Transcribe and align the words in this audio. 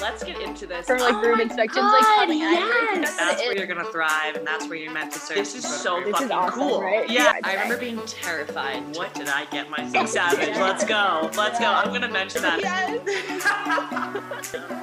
Let's 0.00 0.22
get 0.22 0.40
into 0.40 0.66
this. 0.66 0.86
For 0.86 0.98
like 0.98 1.14
Oh 1.14 1.20
room 1.22 1.38
my 1.38 1.42
inspections, 1.44 1.76
God, 1.76 1.92
like 1.92 2.04
coming 2.28 2.42
out. 2.42 2.50
yes. 2.52 3.16
That's 3.16 3.40
where 3.42 3.56
you're 3.56 3.66
gonna 3.66 3.90
thrive, 3.90 4.36
and 4.36 4.46
that's 4.46 4.68
where 4.68 4.78
you're 4.78 4.92
meant 4.92 5.12
to 5.12 5.18
serve. 5.18 5.36
This 5.38 5.54
is 5.56 5.64
so 5.64 5.98
This 6.00 6.06
is 6.08 6.12
fucking 6.12 6.30
awesome, 6.32 6.58
cool. 6.60 6.82
right? 6.82 7.08
Yeah, 7.10 7.24
Yeah, 7.24 7.40
I 7.42 7.52
remember 7.54 7.78
being 7.78 8.00
terrified. 8.06 8.96
What 8.96 9.12
did 9.14 9.28
I 9.28 9.44
get 9.46 9.68
myself? 9.70 10.08
Savage. 10.08 10.56
Let's 10.56 10.84
go. 10.84 11.30
Let's 11.36 11.58
go. 11.58 11.66
I'm 11.66 11.88
gonna 11.92 12.08
mention 12.08 12.42
that. 12.42 12.60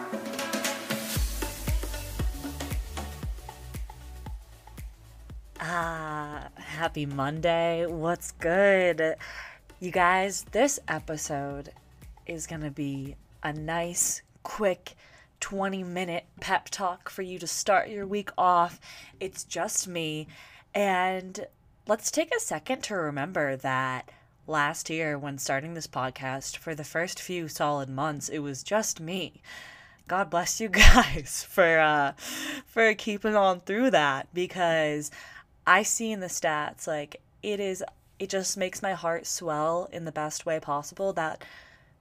Ah, 5.59 6.49
happy 6.57 7.05
Monday. 7.05 7.85
What's 7.85 8.31
good? 8.33 9.15
You 9.79 9.91
guys, 9.91 10.45
this 10.51 10.79
episode 10.87 11.71
is 12.27 12.47
going 12.47 12.61
to 12.61 12.71
be 12.71 13.15
a 13.43 13.53
nice, 13.53 14.21
quick 14.45 14.95
20 15.41 15.83
minute 15.83 16.25
pep 16.39 16.69
talk 16.69 17.09
for 17.09 17.23
you 17.23 17.37
to 17.39 17.47
start 17.47 17.89
your 17.89 18.07
week 18.07 18.29
off. 18.37 18.79
It's 19.19 19.43
just 19.43 19.87
me. 19.87 20.27
And 20.73 21.47
let's 21.87 22.11
take 22.11 22.33
a 22.33 22.39
second 22.39 22.83
to 22.83 22.95
remember 22.95 23.57
that 23.57 24.11
last 24.47 24.89
year, 24.89 25.17
when 25.17 25.39
starting 25.39 25.73
this 25.73 25.87
podcast, 25.87 26.57
for 26.57 26.75
the 26.75 26.83
first 26.83 27.19
few 27.19 27.47
solid 27.47 27.89
months, 27.89 28.29
it 28.29 28.39
was 28.39 28.61
just 28.61 28.99
me. 28.99 29.41
God 30.07 30.29
bless 30.29 30.61
you 30.61 30.69
guys 30.93 31.45
for 31.49 31.79
uh 31.79 32.11
for 32.67 32.93
keeping 32.93 33.35
on 33.35 33.61
through 33.61 33.89
that 33.91 34.27
because 34.33 35.09
I 35.65 35.81
see 35.81 36.11
in 36.11 36.19
the 36.19 36.27
stats 36.27 36.85
like 36.85 37.19
it 37.41 37.59
is 37.59 37.83
it 38.19 38.29
just 38.29 38.57
makes 38.57 38.83
my 38.83 38.93
heart 38.93 39.25
swell 39.25 39.89
in 39.91 40.05
the 40.05 40.11
best 40.11 40.45
way 40.45 40.59
possible 40.59 41.11
that 41.13 41.43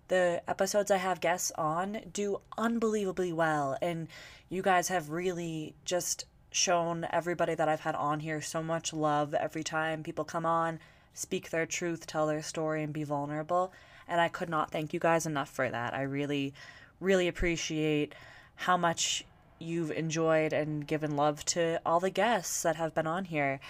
the 0.09 0.43
episodes 0.47 0.91
I 0.91 0.99
have 0.99 1.21
guests 1.21 1.53
on 1.57 2.01
do 2.13 2.41
unbelievably 2.59 3.33
well 3.33 3.77
and 3.81 4.09
you 4.49 4.63
guys 4.63 4.89
have 4.89 5.11
really 5.11 5.75
just 5.85 6.25
shown 6.51 7.07
everybody 7.11 7.55
that 7.55 7.69
I've 7.69 7.81
had 7.81 7.95
on 7.95 8.21
here 8.21 8.41
so 8.41 8.63
much 8.63 8.93
love 8.93 9.35
every 9.35 9.65
time 9.65 10.03
people 10.03 10.25
come 10.25 10.47
on, 10.47 10.79
speak 11.13 11.51
their 11.51 11.67
truth, 11.67 12.07
tell 12.07 12.27
their 12.27 12.43
story 12.43 12.83
and 12.83 12.93
be 12.93 13.05
vulnerable 13.05 13.73
and 14.07 14.21
I 14.21 14.29
could 14.29 14.49
not 14.49 14.71
thank 14.71 14.93
you 14.93 15.01
guys 15.01 15.27
enough 15.27 15.51
for 15.51 15.69
that. 15.69 15.95
I 15.95 16.03
really 16.03 16.55
really 17.01 17.29
appreciate 17.29 18.15
how 18.57 18.77
much 18.77 19.25
you've 19.59 19.91
enjoyed 19.91 20.53
and 20.53 20.87
given 20.87 21.17
love 21.17 21.45
to 21.45 21.81
all 21.85 22.01
the 22.01 22.11
guests 22.11 22.63
that 22.63 22.77
have 22.77 22.95
been 22.95 23.07
on 23.07 23.25
here. 23.25 23.61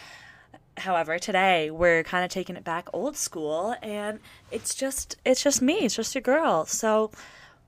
However, 0.77 1.19
today 1.19 1.70
we're 1.70 2.03
kind 2.03 2.25
of 2.25 2.30
taking 2.30 2.56
it 2.56 2.64
back 2.64 2.89
old 2.92 3.17
school 3.17 3.77
and 3.83 4.20
it's 4.50 4.75
just 4.75 5.16
it's 5.25 5.42
just 5.42 5.62
me, 5.62 5.81
it's 5.81 5.97
just 5.97 6.16
a 6.16 6.20
girl. 6.20 6.66
So, 6.66 7.11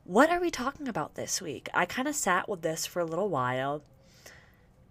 what 0.05 0.31
are 0.31 0.41
we 0.41 0.51
talking 0.51 0.89
about 0.89 1.15
this 1.15 1.41
week? 1.41 1.69
I 1.73 1.87
kind 1.87 2.09
of 2.09 2.15
sat 2.15 2.49
with 2.49 2.63
this 2.63 2.87
for 2.87 3.01
a 3.01 3.05
little 3.05 3.29
while 3.29 3.83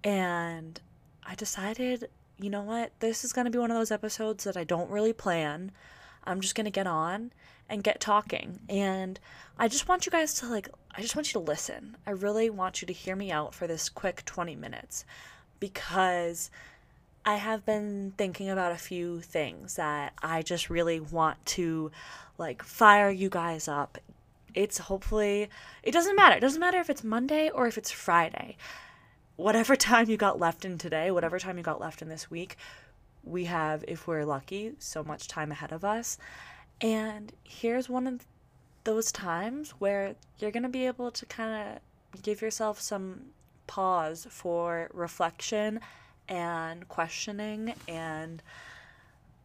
and 0.04 0.80
I 1.26 1.36
decided, 1.36 2.10
you 2.40 2.50
know 2.50 2.62
what? 2.62 2.92
This 3.00 3.24
is 3.26 3.34
going 3.34 3.46
to 3.46 3.52
be 3.52 3.58
one 3.58 3.72
of 3.72 3.78
those 3.78 3.92
episodes 3.92 4.44
that 4.44 4.56
I 4.56 4.64
don't 4.64 4.90
really 4.90 5.14
plan. 5.14 5.72
I'm 6.24 6.42
just 6.42 6.56
going 6.56 6.66
to 6.66 6.72
get 6.72 6.88
on 6.88 7.32
and 7.70 7.84
get 7.84 8.00
talking. 8.00 8.60
And 8.70 9.20
I 9.58 9.68
just 9.68 9.88
want 9.88 10.06
you 10.06 10.12
guys 10.12 10.36
to 10.36 10.48
like, 10.48 10.70
I 10.96 11.02
just 11.02 11.16
want 11.16 11.28
you 11.28 11.40
to 11.40 11.46
listen. 11.46 11.98
I 12.06 12.12
really 12.12 12.50
want 12.50 12.82
you 12.82 12.86
to 12.86 12.94
hear 12.94 13.16
me 13.16 13.32
out 13.32 13.54
for 13.54 13.68
this 13.68 13.90
quick 13.90 14.24
20 14.26 14.56
minutes 14.56 15.06
because 15.60 16.52
I 17.26 17.38
have 17.38 17.66
been 17.66 18.14
thinking 18.18 18.52
about 18.52 18.72
a 18.72 18.78
few 18.78 19.20
things 19.20 19.78
that 19.78 20.14
I 20.22 20.44
just 20.44 20.70
really 20.70 21.00
want 21.00 21.44
to 21.48 21.92
like 22.38 22.62
fire 22.62 23.10
you 23.10 23.30
guys 23.30 23.68
up. 23.68 23.98
It's 24.54 24.78
hopefully, 24.78 25.50
it 25.82 25.92
doesn't 25.92 26.16
matter. 26.16 26.38
It 26.38 26.42
doesn't 26.42 26.60
matter 26.60 26.80
if 26.80 26.90
it's 26.90 27.04
Monday 27.04 27.50
or 27.50 27.66
if 27.66 27.80
it's 27.80 27.90
Friday. 27.90 28.58
Whatever 29.38 29.76
time 29.76 30.08
you 30.08 30.18
got 30.18 30.40
left 30.40 30.66
in 30.66 30.78
today, 30.78 31.10
whatever 31.10 31.40
time 31.40 31.58
you 31.58 31.64
got 31.64 31.82
left 31.82 32.04
in 32.04 32.10
this 32.10 32.30
week, 32.30 32.58
we 33.24 33.46
have, 33.46 33.84
if 33.88 34.06
we're 34.06 34.24
lucky, 34.24 34.74
so 34.78 35.04
much 35.04 35.28
time 35.28 35.52
ahead 35.52 35.72
of 35.72 35.84
us. 35.84 36.20
And 36.80 37.34
here's 37.44 37.90
one 37.90 38.06
of 38.06 38.24
those 38.84 39.12
times 39.12 39.72
where 39.80 40.14
you're 40.38 40.52
going 40.52 40.62
to 40.62 40.70
be 40.70 40.86
able 40.86 41.10
to 41.10 41.26
kind 41.26 41.80
of 42.14 42.22
give 42.22 42.44
yourself 42.44 42.80
some 42.80 43.22
pause 43.66 44.28
for 44.30 44.92
reflection 44.94 45.80
and 46.28 46.88
questioning. 46.88 47.74
And 47.88 48.42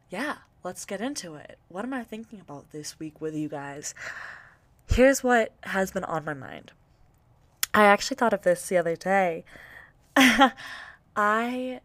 yeah, 0.08 0.36
let's 0.64 0.84
get 0.84 1.00
into 1.00 1.34
it. 1.34 1.58
What 1.68 1.84
am 1.84 1.94
I 1.94 2.04
thinking 2.04 2.40
about 2.40 2.70
this 2.72 2.98
week 2.98 3.20
with 3.20 3.34
you 3.34 3.48
guys? 3.48 3.94
Here's 4.88 5.22
what 5.22 5.52
has 5.62 5.92
been 5.92 6.04
on 6.04 6.24
my 6.24 6.34
mind. 6.34 6.72
I 7.72 7.84
actually 7.84 8.16
thought 8.16 8.32
of 8.32 8.42
this 8.42 8.68
the 8.68 8.76
other 8.76 8.96
day. 8.96 9.44
I 11.16 11.80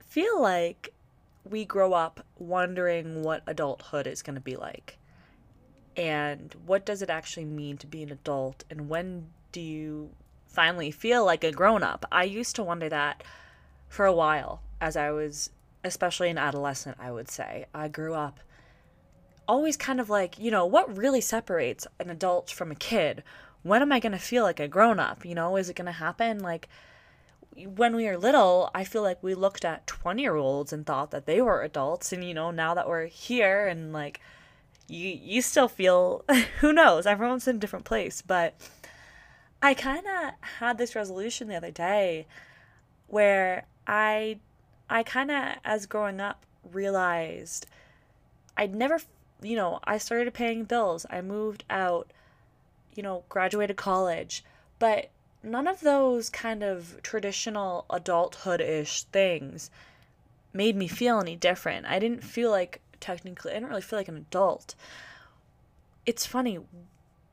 feel 0.00 0.40
like 0.40 0.92
we 1.48 1.64
grow 1.64 1.92
up 1.92 2.24
wondering 2.38 3.22
what 3.22 3.42
adulthood 3.46 4.06
is 4.06 4.22
going 4.22 4.34
to 4.34 4.40
be 4.40 4.56
like 4.56 4.98
and 5.96 6.54
what 6.66 6.86
does 6.86 7.02
it 7.02 7.10
actually 7.10 7.44
mean 7.44 7.76
to 7.76 7.86
be 7.86 8.02
an 8.02 8.10
adult 8.10 8.64
and 8.70 8.88
when 8.88 9.26
do 9.52 9.60
you 9.60 10.10
finally 10.46 10.90
feel 10.90 11.24
like 11.24 11.44
a 11.44 11.52
grown 11.52 11.82
up 11.82 12.04
i 12.12 12.24
used 12.24 12.54
to 12.54 12.62
wonder 12.62 12.88
that 12.88 13.22
for 13.88 14.06
a 14.06 14.12
while 14.12 14.62
as 14.80 14.96
i 14.96 15.10
was 15.10 15.50
especially 15.84 16.28
an 16.28 16.38
adolescent 16.38 16.96
i 17.00 17.10
would 17.10 17.30
say 17.30 17.66
i 17.74 17.88
grew 17.88 18.14
up 18.14 18.40
always 19.46 19.76
kind 19.76 20.00
of 20.00 20.10
like 20.10 20.38
you 20.38 20.50
know 20.50 20.66
what 20.66 20.96
really 20.96 21.20
separates 21.20 21.86
an 21.98 22.10
adult 22.10 22.50
from 22.50 22.70
a 22.70 22.76
kid 22.76 23.22
when 23.62 23.82
am 23.82 23.92
i 23.92 23.98
going 23.98 24.12
to 24.12 24.18
feel 24.18 24.42
like 24.42 24.60
a 24.60 24.68
grown 24.68 25.00
up 25.00 25.24
you 25.24 25.34
know 25.34 25.56
is 25.56 25.68
it 25.68 25.76
going 25.76 25.86
to 25.86 25.92
happen 25.92 26.38
like 26.40 26.68
when 27.66 27.96
we 27.96 28.06
were 28.06 28.18
little, 28.18 28.70
I 28.74 28.84
feel 28.84 29.02
like 29.02 29.22
we 29.22 29.34
looked 29.34 29.64
at 29.64 29.86
20 29.86 30.22
year 30.22 30.36
olds 30.36 30.72
and 30.72 30.86
thought 30.86 31.10
that 31.10 31.26
they 31.26 31.40
were 31.40 31.62
adults. 31.62 32.12
And, 32.12 32.24
you 32.24 32.34
know, 32.34 32.50
now 32.50 32.74
that 32.74 32.88
we're 32.88 33.06
here 33.06 33.66
and 33.66 33.92
like, 33.92 34.20
you, 34.86 35.08
you 35.08 35.42
still 35.42 35.68
feel, 35.68 36.24
who 36.60 36.72
knows, 36.72 37.06
everyone's 37.06 37.48
in 37.48 37.56
a 37.56 37.58
different 37.58 37.84
place. 37.84 38.22
But 38.22 38.54
I 39.62 39.74
kind 39.74 40.06
of 40.06 40.34
had 40.58 40.78
this 40.78 40.94
resolution 40.94 41.48
the 41.48 41.56
other 41.56 41.70
day 41.70 42.26
where 43.06 43.66
I, 43.88 44.38
I 44.88 45.02
kind 45.02 45.30
of, 45.30 45.54
as 45.64 45.86
growing 45.86 46.20
up, 46.20 46.44
realized 46.70 47.66
I'd 48.56 48.74
never, 48.74 49.00
you 49.42 49.56
know, 49.56 49.80
I 49.84 49.98
started 49.98 50.32
paying 50.34 50.64
bills. 50.64 51.06
I 51.08 51.22
moved 51.22 51.64
out, 51.70 52.12
you 52.94 53.02
know, 53.02 53.24
graduated 53.28 53.76
college. 53.76 54.44
But 54.78 55.08
none 55.42 55.66
of 55.66 55.80
those 55.80 56.28
kind 56.28 56.62
of 56.62 57.00
traditional 57.02 57.86
adulthood 57.90 58.60
ish 58.60 59.04
things 59.04 59.70
made 60.52 60.76
me 60.76 60.88
feel 60.88 61.20
any 61.20 61.36
different. 61.36 61.86
I 61.86 61.98
didn't 61.98 62.22
feel 62.24 62.50
like 62.50 62.80
technically 63.00 63.52
I 63.52 63.54
didn't 63.54 63.68
really 63.70 63.80
feel 63.80 63.98
like 63.98 64.08
an 64.08 64.16
adult. 64.16 64.74
It's 66.04 66.26
funny 66.26 66.58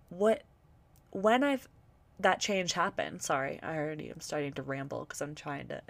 what 0.09 0.43
when 1.11 1.43
I've 1.43 1.67
that 2.19 2.39
change 2.39 2.73
happened. 2.73 3.21
Sorry, 3.21 3.59
I 3.61 3.77
already 3.77 4.09
am 4.09 4.21
starting 4.21 4.53
to 4.53 4.61
ramble 4.61 5.01
because 5.01 5.21
I'm 5.21 5.35
trying 5.35 5.67
to 5.67 5.81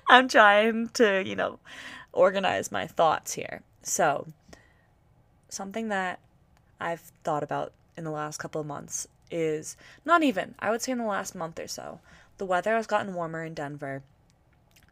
I'm 0.08 0.28
trying 0.28 0.88
to, 0.94 1.22
you 1.24 1.36
know, 1.36 1.58
organize 2.12 2.72
my 2.72 2.86
thoughts 2.86 3.34
here. 3.34 3.62
So, 3.82 4.26
something 5.48 5.88
that 5.88 6.20
I've 6.80 7.12
thought 7.22 7.42
about 7.42 7.72
in 7.96 8.04
the 8.04 8.10
last 8.10 8.38
couple 8.38 8.60
of 8.60 8.66
months 8.66 9.06
is 9.30 9.76
not 10.04 10.22
even, 10.22 10.54
I 10.58 10.70
would 10.70 10.82
say 10.82 10.92
in 10.92 10.98
the 10.98 11.04
last 11.04 11.34
month 11.34 11.58
or 11.58 11.68
so. 11.68 12.00
The 12.38 12.46
weather 12.46 12.74
has 12.74 12.86
gotten 12.86 13.14
warmer 13.14 13.44
in 13.44 13.54
Denver. 13.54 14.02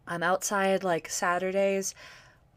I'm 0.07 0.23
outside 0.23 0.85
like 0.85 1.09
Saturdays 1.09 1.95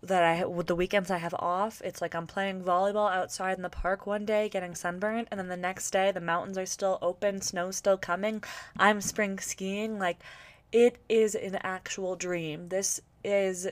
that 0.08 0.24
I 0.24 0.46
with 0.46 0.68
the 0.68 0.76
weekends 0.76 1.12
I 1.12 1.18
have 1.18 1.34
off. 1.36 1.82
It's 1.84 2.02
like 2.02 2.16
I'm 2.16 2.28
playing 2.28 2.64
volleyball 2.64 3.12
outside 3.12 3.58
in 3.58 3.64
the 3.64 3.70
park 3.70 4.06
one 4.06 4.26
day 4.26 4.50
getting 4.50 4.76
sunburned 4.76 5.28
and 5.32 5.40
then 5.40 5.48
the 5.48 5.58
next 5.58 5.92
day 5.92 6.12
the 6.12 6.22
mountains 6.22 6.58
are 6.58 6.66
still 6.66 7.00
open, 7.02 7.42
snow's 7.42 7.76
still 7.76 7.98
coming. 7.98 8.44
I'm 8.78 9.02
spring 9.02 9.40
skiing 9.40 10.00
like 10.00 10.20
it 10.72 10.98
is 11.10 11.36
an 11.36 11.58
actual 11.64 12.16
dream. 12.16 12.70
This 12.70 13.02
is 13.24 13.68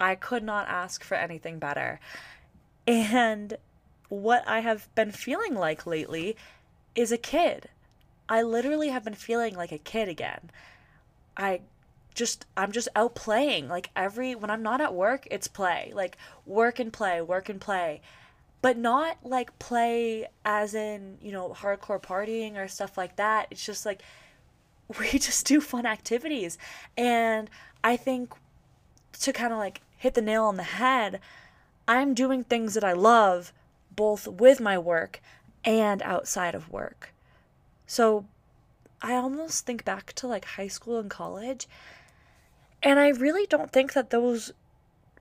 I 0.00 0.14
could 0.14 0.42
not 0.42 0.68
ask 0.68 1.02
for 1.02 1.14
anything 1.14 1.58
better. 1.58 2.00
And 2.86 3.56
what 4.08 4.46
I 4.46 4.60
have 4.60 4.94
been 4.94 5.10
feeling 5.10 5.54
like 5.54 5.86
lately 5.86 6.36
is 6.94 7.10
a 7.10 7.18
kid. 7.18 7.68
I 8.28 8.42
literally 8.42 8.88
have 8.88 9.04
been 9.04 9.14
feeling 9.14 9.54
like 9.54 9.72
a 9.72 9.78
kid 9.78 10.08
again. 10.08 10.50
I 11.36 11.60
just 12.16 12.46
I'm 12.56 12.72
just 12.72 12.88
out 12.96 13.14
playing. 13.14 13.68
Like 13.68 13.90
every 13.94 14.34
when 14.34 14.50
I'm 14.50 14.62
not 14.62 14.80
at 14.80 14.94
work, 14.94 15.28
it's 15.30 15.46
play. 15.46 15.92
Like 15.94 16.16
work 16.44 16.80
and 16.80 16.92
play, 16.92 17.20
work 17.20 17.48
and 17.48 17.60
play. 17.60 18.00
But 18.62 18.76
not 18.76 19.18
like 19.22 19.56
play 19.60 20.26
as 20.44 20.74
in, 20.74 21.18
you 21.22 21.30
know, 21.30 21.50
hardcore 21.50 22.02
partying 22.02 22.56
or 22.56 22.66
stuff 22.66 22.98
like 22.98 23.16
that. 23.16 23.46
It's 23.50 23.64
just 23.64 23.86
like 23.86 24.02
we 24.98 25.10
just 25.12 25.46
do 25.46 25.60
fun 25.60 25.86
activities. 25.86 26.58
And 26.96 27.48
I 27.84 27.96
think 27.96 28.34
to 29.20 29.32
kind 29.32 29.52
of 29.52 29.58
like 29.58 29.82
hit 29.96 30.14
the 30.14 30.22
nail 30.22 30.44
on 30.44 30.56
the 30.56 30.62
head, 30.64 31.20
I'm 31.86 32.14
doing 32.14 32.42
things 32.42 32.74
that 32.74 32.84
I 32.84 32.94
love 32.94 33.52
both 33.94 34.26
with 34.26 34.60
my 34.60 34.76
work 34.78 35.20
and 35.64 36.02
outside 36.02 36.54
of 36.54 36.70
work. 36.70 37.12
So 37.86 38.26
I 39.02 39.14
almost 39.14 39.66
think 39.66 39.84
back 39.84 40.12
to 40.14 40.26
like 40.26 40.44
high 40.44 40.68
school 40.68 40.98
and 40.98 41.10
college, 41.10 41.68
and 42.82 42.98
I 42.98 43.08
really 43.08 43.46
don't 43.46 43.70
think 43.70 43.92
that 43.94 44.10
those 44.10 44.52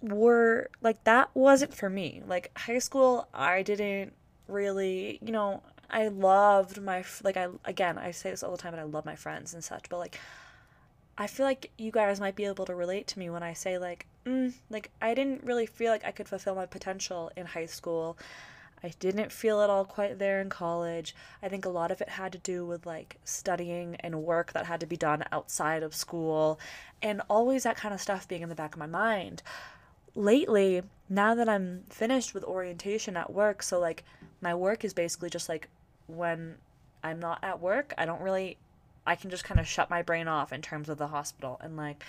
were 0.02 0.70
like 0.82 1.04
that 1.04 1.30
wasn't 1.34 1.74
for 1.74 1.90
me. 1.90 2.22
Like 2.28 2.52
high 2.58 2.80
school, 2.80 3.28
I 3.34 3.64
didn't 3.64 4.14
really, 4.48 5.20
you 5.22 5.32
know, 5.32 5.64
I 5.90 6.08
loved 6.08 6.82
my 6.82 7.04
like 7.24 7.38
I 7.38 7.48
again, 7.66 7.98
I 7.98 8.12
say 8.12 8.32
this 8.32 8.44
all 8.44 8.52
the 8.52 8.58
time 8.58 8.72
but 8.72 8.80
I 8.80 8.84
love 8.84 9.06
my 9.06 9.16
friends 9.16 9.54
and 9.54 9.64
such, 9.64 9.90
but 9.90 9.98
like 9.98 10.20
I 11.18 11.28
feel 11.28 11.46
like 11.46 11.72
you 11.78 11.92
guys 11.92 12.20
might 12.20 12.36
be 12.36 12.46
able 12.46 12.66
to 12.66 12.76
relate 12.76 13.08
to 13.08 13.20
me 13.20 13.30
when 13.30 13.44
I 13.44 13.54
say 13.54 13.78
like 13.78 14.06
mm, 14.26 14.54
like 14.70 14.92
I 15.02 15.14
didn't 15.14 15.44
really 15.44 15.66
feel 15.66 15.92
like 15.92 16.06
I 16.06 16.12
could 16.12 16.28
fulfill 16.28 16.56
my 16.56 16.66
potential 16.66 17.32
in 17.36 17.46
high 17.46 17.68
school. 17.68 18.18
I 18.86 18.94
didn't 19.00 19.32
feel 19.32 19.62
it 19.62 19.70
all 19.72 19.84
quite 19.84 20.20
there 20.20 20.40
in 20.40 20.48
college. 20.48 21.16
I 21.42 21.50
think 21.50 21.66
a 21.66 21.70
lot 21.70 21.90
of 21.90 22.02
it 22.02 22.10
had 22.10 22.32
to 22.34 22.38
do 22.38 22.68
with 22.68 22.86
like 22.86 23.18
studying 23.24 23.96
and 24.02 24.22
work 24.22 24.54
that 24.54 24.68
had 24.68 24.80
to 24.82 24.86
be 24.86 24.96
done 24.96 25.24
outside 25.32 25.82
of 25.82 25.96
school 25.96 26.60
and 27.02 27.24
always 27.28 27.64
that 27.64 27.78
kind 27.78 27.96
of 27.96 28.00
stuff 28.00 28.28
being 28.28 28.44
in 28.44 28.50
the 28.50 28.54
back 28.54 28.76
of 28.76 28.80
my 28.80 28.86
mind. 28.86 29.42
Lately, 30.14 30.84
now 31.10 31.34
that 31.34 31.50
I'm 31.50 31.82
finished 31.90 32.36
with 32.36 32.44
orientation 32.44 33.18
at 33.18 33.34
work, 33.34 33.64
so 33.64 33.80
like 33.80 34.04
my 34.40 34.54
work 34.54 34.86
is 34.86 34.94
basically 34.94 35.32
just 35.32 35.50
like 35.50 35.68
when 36.06 36.54
I'm 37.04 37.20
not 37.20 37.40
at 37.44 37.60
work, 37.60 37.92
I 37.98 38.06
don't 38.06 38.22
really 38.22 38.56
I 39.08 39.16
can 39.16 39.32
just 39.32 39.44
kind 39.44 39.60
of 39.60 39.66
shut 39.66 39.90
my 39.90 40.04
brain 40.04 40.28
off 40.28 40.54
in 40.54 40.62
terms 40.62 40.90
of 40.90 41.00
the 41.00 41.08
hospital 41.08 41.60
and 41.60 41.76
like 41.76 42.04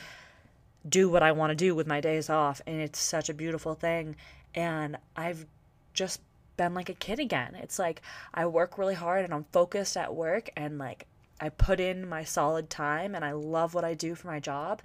do 0.87 1.08
what 1.08 1.22
I 1.22 1.32
want 1.32 1.52
to 1.52 1.56
do 1.56 1.75
with 1.75 1.87
my 1.87 2.02
days 2.02 2.29
off 2.29 2.61
and 2.67 2.82
it's 2.82 3.00
such 3.00 3.31
a 3.31 3.34
beautiful 3.34 3.75
thing 3.75 4.14
and 4.55 4.99
I've 5.17 5.46
just 5.94 6.20
been 6.56 6.75
like 6.75 6.88
a 6.88 6.94
kid 6.94 7.19
again. 7.19 7.55
It's 7.55 7.79
like 7.79 8.03
I 8.35 8.47
work 8.47 8.79
really 8.79 8.94
hard 8.94 9.25
and 9.25 9.32
I'm 9.35 9.47
focused 9.53 9.97
at 9.97 10.14
work 10.14 10.50
and 10.56 10.79
like 10.79 11.06
I 11.41 11.49
put 11.50 11.81
in 11.81 12.08
my 12.08 12.25
solid 12.25 12.70
time 12.70 13.14
and 13.14 13.25
I 13.25 13.32
love 13.32 13.75
what 13.75 13.85
I 13.85 13.94
do 13.94 14.14
for 14.14 14.26
my 14.29 14.41
job. 14.41 14.82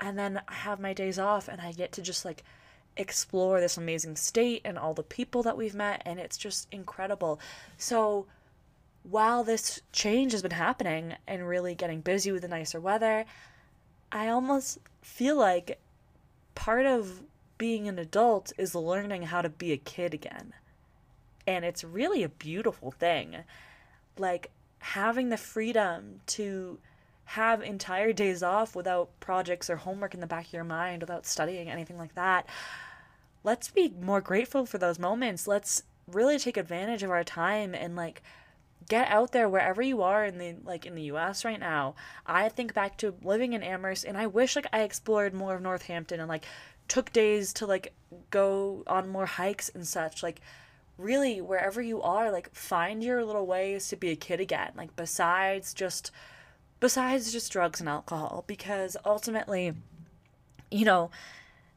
And 0.00 0.18
then 0.18 0.40
I 0.48 0.54
have 0.54 0.80
my 0.80 0.92
days 0.92 1.18
off 1.18 1.48
and 1.48 1.60
I 1.60 1.72
get 1.72 1.92
to 1.92 2.02
just 2.02 2.24
like 2.24 2.42
explore 2.96 3.60
this 3.60 3.76
amazing 3.76 4.16
state 4.16 4.62
and 4.64 4.78
all 4.78 4.94
the 4.94 5.02
people 5.02 5.42
that 5.42 5.56
we've 5.56 5.74
met 5.74 6.02
and 6.04 6.18
it's 6.18 6.36
just 6.36 6.68
incredible. 6.72 7.40
So 7.76 8.26
while 9.02 9.44
this 9.44 9.80
change 9.92 10.32
has 10.32 10.42
been 10.42 10.50
happening 10.50 11.14
and 11.26 11.48
really 11.48 11.74
getting 11.74 12.00
busy 12.00 12.32
with 12.32 12.42
the 12.42 12.48
nicer 12.48 12.80
weather, 12.80 13.24
I 14.12 14.28
almost 14.28 14.78
feel 15.02 15.36
like 15.36 15.80
part 16.54 16.86
of 16.86 17.22
being 17.58 17.88
an 17.88 17.98
adult 17.98 18.52
is 18.58 18.74
learning 18.74 19.22
how 19.22 19.42
to 19.42 19.48
be 19.48 19.72
a 19.72 19.76
kid 19.76 20.14
again. 20.14 20.54
And 21.56 21.64
it's 21.64 21.82
really 21.82 22.22
a 22.22 22.28
beautiful 22.28 22.90
thing. 22.92 23.38
Like 24.18 24.50
having 24.78 25.28
the 25.28 25.36
freedom 25.36 26.20
to 26.26 26.78
have 27.24 27.62
entire 27.62 28.12
days 28.12 28.42
off 28.42 28.74
without 28.74 29.08
projects 29.20 29.68
or 29.68 29.76
homework 29.76 30.14
in 30.14 30.20
the 30.20 30.26
back 30.26 30.46
of 30.46 30.52
your 30.52 30.64
mind, 30.64 31.02
without 31.02 31.26
studying, 31.26 31.68
anything 31.68 31.98
like 31.98 32.14
that. 32.14 32.46
Let's 33.44 33.70
be 33.70 33.92
more 34.00 34.20
grateful 34.20 34.66
for 34.66 34.78
those 34.78 34.98
moments. 34.98 35.46
Let's 35.46 35.82
really 36.06 36.38
take 36.38 36.56
advantage 36.56 37.02
of 37.02 37.10
our 37.10 37.24
time 37.24 37.74
and 37.74 37.96
like 37.96 38.22
get 38.88 39.08
out 39.08 39.32
there 39.32 39.48
wherever 39.48 39.80
you 39.80 40.02
are 40.02 40.24
in 40.24 40.38
the 40.38 40.56
like 40.64 40.86
in 40.86 40.94
the 40.94 41.02
US 41.14 41.44
right 41.44 41.60
now. 41.60 41.94
I 42.26 42.48
think 42.48 42.74
back 42.74 42.96
to 42.98 43.14
living 43.22 43.52
in 43.52 43.62
Amherst 43.62 44.04
and 44.04 44.16
I 44.16 44.26
wish 44.26 44.56
like 44.56 44.66
I 44.72 44.82
explored 44.82 45.34
more 45.34 45.54
of 45.54 45.62
Northampton 45.62 46.20
and 46.20 46.28
like 46.28 46.44
took 46.88 47.12
days 47.12 47.52
to 47.54 47.66
like 47.66 47.92
go 48.30 48.82
on 48.86 49.08
more 49.08 49.26
hikes 49.26 49.68
and 49.68 49.86
such. 49.86 50.22
Like 50.22 50.40
really 51.00 51.40
wherever 51.40 51.80
you 51.80 52.02
are, 52.02 52.30
like 52.30 52.54
find 52.54 53.02
your 53.02 53.24
little 53.24 53.46
ways 53.46 53.88
to 53.88 53.96
be 53.96 54.10
a 54.10 54.16
kid 54.16 54.40
again. 54.40 54.72
Like 54.76 54.94
besides 54.96 55.74
just 55.74 56.10
besides 56.80 57.30
just 57.30 57.52
drugs 57.52 57.80
and 57.80 57.88
alcohol 57.88 58.44
because 58.46 58.96
ultimately 59.04 59.74
you 60.70 60.84
know 60.84 61.10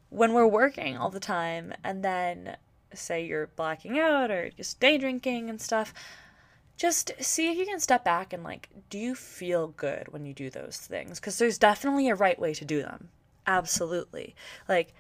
when 0.10 0.34
we're 0.34 0.48
working 0.48 0.98
all 0.98 1.10
the 1.10 1.20
time 1.20 1.74
and 1.84 2.04
then 2.04 2.56
say 2.94 3.26
you're 3.26 3.48
blacking 3.48 4.00
out 4.00 4.32
or 4.32 4.50
just 4.52 4.80
day 4.80 4.98
drinking 4.98 5.50
and 5.50 5.60
stuff 5.60 5.94
just 6.78 7.12
see 7.20 7.52
if 7.52 7.58
you 7.58 7.66
can 7.66 7.80
step 7.80 8.04
back 8.04 8.34
and 8.34 8.44
like 8.44 8.70
do 8.90 8.98
you 8.98 9.14
feel 9.14 9.68
good 9.70 10.08
when 10.10 10.26
you 10.26 10.34
do 10.34 10.50
those 10.50 10.78
things 10.78 11.20
because 11.20 11.38
there's 11.38 11.58
definitely 11.58 12.08
a 12.08 12.16
right 12.16 12.40
way 12.40 12.54
to 12.54 12.66
do 12.66 12.82
them 12.82 13.10
absolutely 13.46 14.36
like 14.70 14.94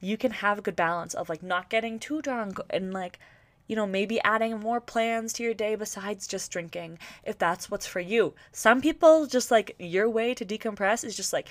you 0.00 0.16
can 0.16 0.30
have 0.30 0.58
a 0.58 0.62
good 0.62 0.76
balance 0.76 1.14
of 1.14 1.28
like 1.28 1.42
not 1.42 1.70
getting 1.70 1.98
too 1.98 2.20
drunk 2.20 2.58
and 2.70 2.92
like 2.92 3.18
you 3.66 3.76
know 3.76 3.86
maybe 3.86 4.20
adding 4.22 4.58
more 4.60 4.80
plans 4.80 5.32
to 5.34 5.42
your 5.42 5.54
day 5.54 5.74
besides 5.74 6.26
just 6.26 6.50
drinking 6.50 6.98
if 7.24 7.38
that's 7.38 7.70
what's 7.70 7.86
for 7.86 8.00
you. 8.00 8.34
Some 8.52 8.80
people 8.80 9.26
just 9.26 9.50
like 9.50 9.74
your 9.78 10.08
way 10.08 10.34
to 10.34 10.44
decompress 10.44 11.04
is 11.04 11.16
just 11.16 11.32
like 11.32 11.48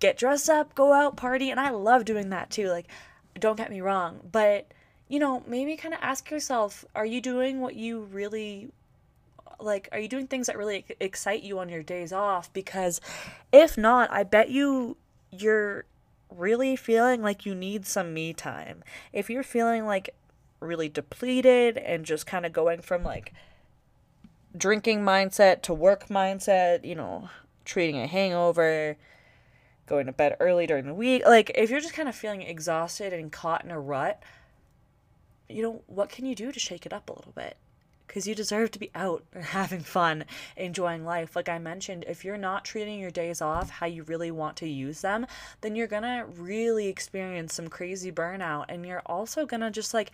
get 0.00 0.16
dressed 0.16 0.48
up 0.48 0.76
go 0.76 0.92
out 0.92 1.16
party 1.16 1.50
and 1.50 1.58
i 1.58 1.70
love 1.70 2.04
doing 2.04 2.28
that 2.28 2.50
too 2.50 2.68
like 2.68 2.86
don't 3.36 3.56
get 3.56 3.68
me 3.68 3.80
wrong 3.80 4.20
but 4.30 4.72
you 5.08 5.18
know 5.18 5.42
maybe 5.44 5.74
kind 5.76 5.92
of 5.92 5.98
ask 6.00 6.30
yourself 6.30 6.84
are 6.94 7.04
you 7.04 7.20
doing 7.20 7.60
what 7.60 7.74
you 7.74 8.02
really 8.12 8.70
like 9.60 9.88
are 9.90 9.98
you 9.98 10.06
doing 10.08 10.26
things 10.26 10.46
that 10.46 10.56
really 10.56 10.84
excite 11.00 11.42
you 11.42 11.58
on 11.58 11.68
your 11.68 11.82
days 11.82 12.12
off? 12.12 12.52
Because 12.52 13.00
if 13.52 13.76
not 13.76 14.10
i 14.12 14.22
bet 14.22 14.50
you 14.50 14.96
you're 15.30 15.84
really 16.30 16.76
feeling 16.76 17.22
like 17.22 17.46
you 17.46 17.54
need 17.54 17.86
some 17.86 18.12
me 18.12 18.32
time. 18.32 18.82
If 19.12 19.30
you're 19.30 19.42
feeling 19.42 19.86
like 19.86 20.10
really 20.60 20.88
depleted 20.88 21.76
and 21.78 22.04
just 22.04 22.26
kind 22.26 22.44
of 22.44 22.52
going 22.52 22.80
from 22.80 23.04
like 23.04 23.32
drinking 24.56 25.00
mindset 25.00 25.62
to 25.62 25.74
work 25.74 26.08
mindset 26.08 26.84
you 26.84 26.94
know 26.94 27.28
treating 27.64 27.98
a 27.98 28.06
hangover 28.06 28.96
going 29.86 30.06
to 30.06 30.12
bed 30.12 30.36
early 30.40 30.66
during 30.66 30.86
the 30.86 30.94
week 30.94 31.22
like 31.26 31.50
if 31.54 31.70
you're 31.70 31.80
just 31.80 31.94
kind 31.94 32.08
of 32.08 32.14
feeling 32.14 32.42
exhausted 32.42 33.12
and 33.12 33.30
caught 33.30 33.64
in 33.64 33.70
a 33.70 33.80
rut 33.80 34.22
you 35.48 35.62
know 35.62 35.82
what 35.86 36.08
can 36.08 36.26
you 36.26 36.34
do 36.34 36.50
to 36.50 36.58
shake 36.58 36.86
it 36.86 36.92
up 36.92 37.08
a 37.08 37.12
little 37.12 37.32
bit 37.32 37.56
because 38.08 38.26
you 38.26 38.34
deserve 38.34 38.70
to 38.72 38.78
be 38.78 38.90
out 38.94 39.22
and 39.32 39.44
having 39.44 39.80
fun, 39.80 40.24
enjoying 40.56 41.04
life. 41.04 41.36
Like 41.36 41.48
I 41.48 41.58
mentioned, 41.58 42.04
if 42.08 42.24
you're 42.24 42.38
not 42.38 42.64
treating 42.64 42.98
your 42.98 43.10
days 43.10 43.40
off 43.40 43.70
how 43.70 43.86
you 43.86 44.02
really 44.02 44.30
want 44.30 44.56
to 44.56 44.66
use 44.66 45.02
them, 45.02 45.26
then 45.60 45.76
you're 45.76 45.86
gonna 45.86 46.24
really 46.26 46.88
experience 46.88 47.54
some 47.54 47.68
crazy 47.68 48.10
burnout. 48.10 48.64
And 48.68 48.84
you're 48.84 49.02
also 49.06 49.46
gonna 49.46 49.70
just 49.70 49.94
like 49.94 50.10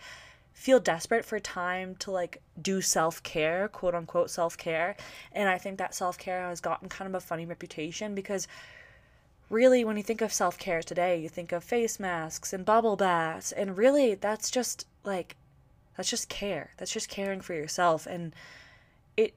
feel 0.55 0.79
desperate 0.79 1.25
for 1.25 1.37
time 1.37 1.95
to 1.97 2.09
like 2.09 2.41
do 2.59 2.81
self 2.81 3.21
care, 3.21 3.67
quote 3.67 3.93
unquote 3.93 4.31
self 4.31 4.57
care. 4.57 4.95
And 5.33 5.49
I 5.49 5.59
think 5.59 5.77
that 5.77 5.93
self 5.93 6.17
care 6.17 6.47
has 6.47 6.61
gotten 6.61 6.89
kind 6.89 7.07
of 7.07 7.13
a 7.13 7.19
funny 7.19 7.45
reputation 7.45 8.15
because 8.15 8.47
really, 9.49 9.83
when 9.83 9.97
you 9.97 10.03
think 10.03 10.21
of 10.21 10.33
self 10.33 10.57
care 10.57 10.81
today, 10.81 11.19
you 11.19 11.29
think 11.29 11.51
of 11.51 11.63
face 11.63 11.99
masks 11.99 12.53
and 12.53 12.65
bubble 12.65 12.95
baths. 12.95 13.51
And 13.51 13.77
really, 13.77 14.15
that's 14.15 14.49
just 14.49 14.87
like 15.03 15.35
that's 15.97 16.09
just 16.09 16.29
care. 16.29 16.71
That's 16.77 16.91
just 16.91 17.09
caring 17.09 17.41
for 17.41 17.53
yourself 17.53 18.07
and 18.07 18.33
it 19.17 19.33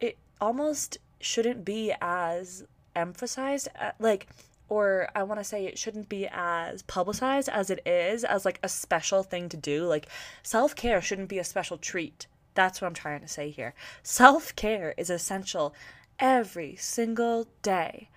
it 0.00 0.16
almost 0.40 0.98
shouldn't 1.20 1.66
be 1.66 1.92
as 2.00 2.64
emphasized 2.96 3.68
uh, 3.78 3.92
like 3.98 4.26
or 4.70 5.10
I 5.14 5.24
want 5.24 5.40
to 5.40 5.44
say 5.44 5.66
it 5.66 5.78
shouldn't 5.78 6.08
be 6.08 6.26
as 6.28 6.82
publicized 6.82 7.50
as 7.50 7.68
it 7.68 7.86
is 7.86 8.24
as 8.24 8.46
like 8.46 8.60
a 8.62 8.68
special 8.68 9.22
thing 9.22 9.50
to 9.50 9.56
do. 9.58 9.84
Like 9.84 10.08
self-care 10.42 11.02
shouldn't 11.02 11.28
be 11.28 11.38
a 11.38 11.44
special 11.44 11.76
treat. 11.76 12.26
That's 12.54 12.80
what 12.80 12.86
I'm 12.86 12.94
trying 12.94 13.20
to 13.20 13.28
say 13.28 13.50
here. 13.50 13.74
Self-care 14.02 14.94
is 14.96 15.10
essential 15.10 15.74
every 16.18 16.76
single 16.76 17.48
day. 17.62 18.08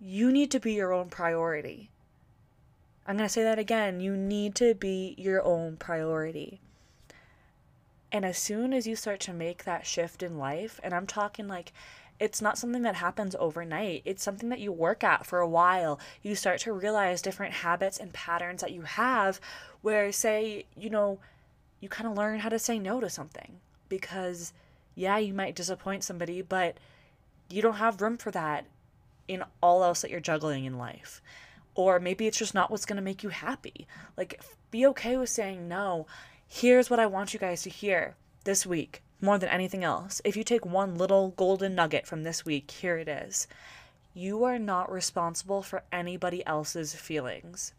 You 0.00 0.32
need 0.32 0.50
to 0.52 0.60
be 0.60 0.72
your 0.72 0.92
own 0.92 1.08
priority. 1.08 1.90
I'm 3.06 3.16
going 3.16 3.28
to 3.28 3.32
say 3.32 3.42
that 3.42 3.58
again. 3.58 4.00
You 4.00 4.16
need 4.16 4.54
to 4.56 4.74
be 4.74 5.14
your 5.18 5.42
own 5.42 5.76
priority. 5.76 6.60
And 8.12 8.24
as 8.24 8.38
soon 8.38 8.72
as 8.72 8.86
you 8.86 8.94
start 8.96 9.20
to 9.20 9.32
make 9.32 9.64
that 9.64 9.86
shift 9.86 10.22
in 10.22 10.38
life, 10.38 10.80
and 10.82 10.94
I'm 10.94 11.06
talking 11.06 11.48
like 11.48 11.72
it's 12.18 12.42
not 12.42 12.58
something 12.58 12.82
that 12.82 12.96
happens 12.96 13.36
overnight. 13.38 14.02
It's 14.04 14.22
something 14.22 14.48
that 14.48 14.60
you 14.60 14.72
work 14.72 15.04
at 15.04 15.26
for 15.26 15.38
a 15.38 15.48
while. 15.48 16.00
You 16.22 16.34
start 16.34 16.60
to 16.60 16.72
realize 16.72 17.22
different 17.22 17.54
habits 17.54 17.98
and 17.98 18.12
patterns 18.12 18.60
that 18.62 18.72
you 18.72 18.82
have 18.82 19.40
where 19.82 20.10
say, 20.12 20.66
you 20.76 20.90
know, 20.90 21.18
you 21.80 21.88
kind 21.88 22.08
of 22.08 22.16
learn 22.16 22.40
how 22.40 22.48
to 22.48 22.58
say 22.58 22.78
no 22.78 23.00
to 23.00 23.10
something 23.10 23.60
because 23.88 24.52
yeah, 24.94 25.18
you 25.18 25.34
might 25.34 25.54
disappoint 25.54 26.04
somebody, 26.04 26.40
but 26.40 26.78
you 27.50 27.60
don't 27.60 27.74
have 27.74 28.00
room 28.00 28.16
for 28.16 28.30
that 28.30 28.64
in 29.28 29.44
all 29.62 29.84
else 29.84 30.00
that 30.00 30.10
you're 30.10 30.20
juggling 30.20 30.64
in 30.64 30.78
life. 30.78 31.20
Or 31.74 32.00
maybe 32.00 32.26
it's 32.26 32.38
just 32.38 32.54
not 32.54 32.70
what's 32.70 32.86
going 32.86 32.96
to 32.96 33.02
make 33.02 33.22
you 33.22 33.28
happy. 33.28 33.86
Like 34.16 34.40
be 34.70 34.86
okay 34.86 35.16
with 35.16 35.28
saying 35.28 35.68
no 35.68 36.06
Here's 36.48 36.88
what 36.88 37.00
I 37.00 37.06
want 37.06 37.34
you 37.34 37.40
guys 37.40 37.62
to 37.62 37.70
hear 37.70 38.14
this 38.44 38.64
week 38.64 39.02
more 39.26 39.38
than 39.38 39.50
anything 39.50 39.84
else. 39.84 40.22
If 40.24 40.36
you 40.36 40.44
take 40.44 40.64
one 40.64 40.96
little 40.96 41.30
golden 41.36 41.74
nugget 41.74 42.06
from 42.06 42.22
this 42.22 42.46
week, 42.46 42.70
here 42.70 42.96
it 42.96 43.08
is. 43.08 43.46
You 44.14 44.44
are 44.44 44.58
not 44.58 44.90
responsible 44.90 45.62
for 45.62 45.82
anybody 45.92 46.46
else's 46.46 46.94
feelings. 46.94 47.74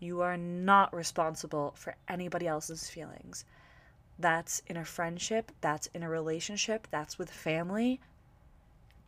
You 0.00 0.22
are 0.22 0.36
not 0.36 0.94
responsible 0.94 1.74
for 1.76 1.96
anybody 2.08 2.46
else's 2.46 2.88
feelings. 2.88 3.44
that's 4.18 4.62
in 4.66 4.76
a 4.76 4.84
friendship, 4.84 5.52
that's 5.60 5.88
in 5.94 6.02
a 6.02 6.08
relationship, 6.08 6.88
that's 6.90 7.18
with 7.18 7.30
family. 7.30 8.00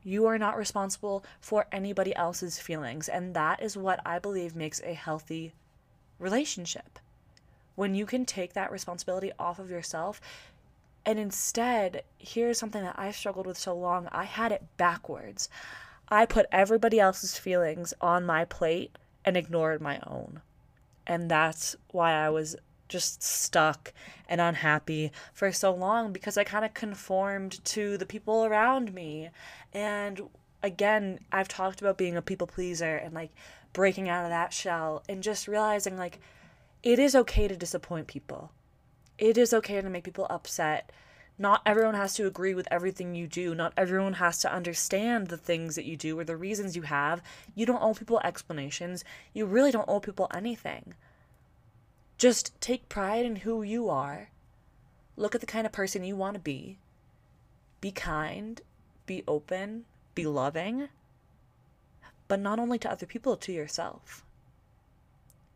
You 0.03 0.27
are 0.27 0.39
not 0.39 0.57
responsible 0.57 1.25
for 1.41 1.67
anybody 1.73 2.15
else's 2.15 2.59
feelings. 2.59 3.09
And 3.09 3.35
that 3.35 3.63
is 3.63 3.77
what 3.77 4.01
I 4.07 4.19
believe 4.19 4.55
makes 4.57 4.81
a 4.83 4.95
healthy 4.95 5.53
relationship. 6.19 6.99
When 7.75 7.95
you 7.95 8.07
can 8.07 8.25
take 8.25 8.55
that 8.55 8.73
responsibility 8.73 9.33
off 9.39 9.59
of 9.59 9.71
yourself, 9.71 10.21
and 11.07 11.19
instead, 11.19 12.03
here's 12.19 12.59
something 12.59 12.83
that 12.83 12.99
I 12.99 13.11
struggled 13.11 13.47
with 13.47 13.59
so 13.59 13.75
long 13.75 14.09
I 14.13 14.25
had 14.25 14.53
it 14.53 14.65
backwards. 14.77 15.49
I 16.09 16.27
put 16.27 16.47
everybody 16.51 16.99
else's 17.01 17.39
feelings 17.39 17.95
on 18.01 18.27
my 18.27 18.45
plate 18.45 18.97
and 19.25 19.37
ignored 19.37 19.81
my 19.81 20.01
own. 20.07 20.43
And 21.07 21.31
that's 21.31 21.77
why 21.93 22.13
I 22.13 22.31
was 22.31 22.57
just 22.89 23.23
stuck 23.23 23.93
and 24.29 24.41
unhappy 24.41 25.13
for 25.33 25.53
so 25.53 25.73
long 25.73 26.13
because 26.13 26.37
I 26.37 26.45
kind 26.45 26.65
of 26.65 26.75
conformed 26.75 27.65
to 27.67 27.97
the 27.97 28.07
people 28.07 28.45
around 28.45 28.93
me. 28.93 29.31
And 29.73 30.21
again, 30.63 31.21
I've 31.33 31.49
talked 31.49 31.81
about 31.81 31.97
being 31.97 32.17
a 32.17 32.23
people 32.23 32.47
pleaser 32.47 32.97
and 32.97 33.15
like 33.15 33.31
breaking 33.73 34.09
out 34.09 34.25
of 34.25 34.31
that 34.31 34.53
shell 34.53 35.03
and 35.09 35.23
just 35.23 35.49
realizing 35.49 35.97
like 35.97 36.19
it 36.83 36.99
is 36.99 37.15
okay 37.15 37.47
to 37.47 37.57
disappoint 37.57 38.09
people. 38.09 38.51
It 39.21 39.37
is 39.37 39.53
okay 39.53 39.79
to 39.83 39.91
make 39.91 40.05
people 40.05 40.27
upset. 40.31 40.91
Not 41.39 41.61
everyone 41.67 41.95
has 41.95 42.15
to 42.15 42.27
agree 42.27 42.55
with 42.55 42.67
everything 42.71 43.15
you 43.15 43.27
do. 43.27 43.55
Not 43.55 43.75
everyone 43.77 44.15
has 44.15 44.39
to 44.39 44.53
understand 44.53 45.27
the 45.27 45.37
things 45.37 45.75
that 45.75 45.85
you 45.85 45.95
do 45.95 46.19
or 46.19 46.25
the 46.25 46.39
reasons 46.39 46.75
you 46.75 46.83
have. 46.83 47.23
You 47.55 47.67
don't 47.67 47.83
owe 47.83 47.93
people 47.93 48.19
explanations. 48.25 49.05
You 49.35 49.45
really 49.45 49.71
don't 49.71 49.89
owe 49.89 50.01
people 50.01 50.27
anything. 50.33 50.95
Just 52.17 52.59
take 52.63 52.89
pride 52.89 53.27
in 53.27 53.37
who 53.37 53.63
you 53.63 53.91
are. 53.91 54.31
Look 55.17 55.35
at 55.35 55.43
the 55.43 55.47
kind 55.47 55.67
of 55.67 55.73
person 55.73 56.03
you 56.03 56.17
want 56.17 56.35
to 56.35 56.41
be. 56.41 56.79
Be 57.83 57.91
kind, 57.93 58.63
be 59.05 59.23
open, 59.29 59.85
be 60.15 60.25
loving, 60.25 60.89
but 62.27 62.41
not 62.41 62.59
only 62.59 62.79
to 62.79 62.91
other 62.91 63.07
people, 63.07 63.37
to 63.37 63.53
yourself. 63.53 64.25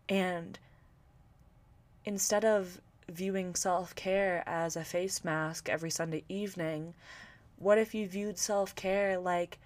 And 0.07 0.59
instead 2.05 2.45
of 2.45 2.81
viewing 3.09 3.55
self 3.55 3.95
care 3.95 4.43
as 4.47 4.77
a 4.77 4.85
face 4.85 5.25
mask 5.25 5.69
every 5.69 5.91
Sunday 5.91 6.25
evening, 6.29 6.95
what 7.59 7.79
if 7.79 7.95
you 7.95 8.09
viewed 8.09 8.39
self 8.39 8.75
care 8.75 9.19
like 9.19 9.59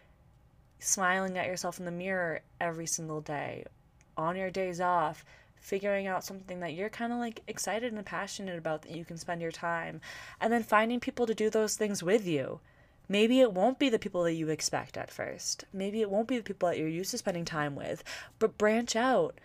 smiling 0.79 1.37
at 1.37 1.47
yourself 1.47 1.79
in 1.79 1.85
the 1.85 1.91
mirror 1.91 2.41
every 2.61 2.87
single 2.87 3.21
day, 3.21 3.65
on 4.17 4.37
your 4.37 4.51
days 4.51 4.81
off, 4.81 5.25
figuring 5.57 6.07
out 6.07 6.25
something 6.25 6.61
that 6.61 6.75
you're 6.75 6.89
kind 6.89 7.13
of 7.13 7.19
like 7.19 7.43
excited 7.47 7.93
and 7.93 8.07
passionate 8.07 8.59
about 8.59 8.83
that 8.83 8.93
you 8.93 9.05
can 9.05 9.17
spend 9.17 9.41
your 9.41 9.53
time, 9.53 10.01
and 10.41 10.53
then 10.53 10.63
finding 10.63 11.01
people 11.01 11.27
to 11.27 11.35
do 11.35 11.51
those 11.51 11.77
things 11.77 12.03
with 12.03 12.27
you. 12.27 12.61
Maybe 13.09 13.41
it 13.41 13.55
won't 13.55 13.79
be 13.79 13.89
the 13.89 13.99
people 13.99 14.23
that 14.25 14.35
you 14.35 14.51
expect 14.51 14.99
at 14.99 15.11
first. 15.11 15.65
Maybe 15.73 16.03
it 16.03 16.11
won't 16.11 16.29
be 16.29 16.37
the 16.37 16.43
people 16.43 16.69
that 16.69 16.79
you're 16.79 16.89
used 16.89 17.11
to 17.13 17.19
spending 17.19 17.47
time 17.47 17.75
with, 17.75 18.05
but 18.39 18.59
branch 18.59 18.97
out. 18.97 19.39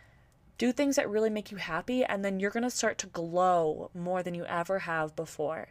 Do 0.57 0.71
things 0.71 0.95
that 0.95 1.09
really 1.09 1.29
make 1.29 1.51
you 1.51 1.57
happy, 1.57 2.03
and 2.03 2.23
then 2.23 2.39
you're 2.39 2.51
going 2.51 2.63
to 2.63 2.69
start 2.69 2.97
to 2.99 3.07
glow 3.07 3.89
more 3.93 4.21
than 4.23 4.33
you 4.33 4.45
ever 4.45 4.79
have 4.79 5.15
before. 5.15 5.69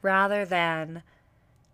Rather 0.00 0.44
than 0.44 1.02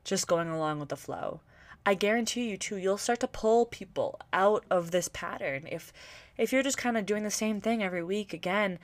just 0.04 0.26
going 0.26 0.48
along 0.48 0.80
with 0.80 0.88
the 0.88 0.96
flow. 0.96 1.40
I 1.86 1.94
guarantee 1.94 2.50
you 2.50 2.56
too, 2.56 2.76
you'll 2.76 2.98
start 2.98 3.20
to 3.20 3.28
pull 3.28 3.66
people 3.66 4.20
out 4.32 4.64
of 4.70 4.90
this 4.90 5.08
pattern. 5.08 5.66
If 5.70 5.92
if 6.36 6.52
you're 6.52 6.62
just 6.62 6.78
kind 6.78 6.96
of 6.96 7.06
doing 7.06 7.24
the 7.24 7.30
same 7.30 7.60
thing 7.60 7.82
every 7.82 8.04
week 8.04 8.32
again, 8.32 8.78